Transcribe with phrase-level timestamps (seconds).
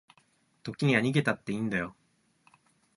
[0.63, 1.95] 時には逃げたっていいんだよ